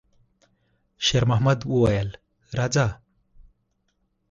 شېرمحمد 1.05 1.59
وویل: 1.71 2.09
«راځه!» 2.57 2.87